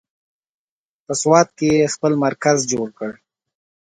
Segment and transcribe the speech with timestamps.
[1.05, 3.11] په سوات کې یې خپل مرکز جوړ کړ.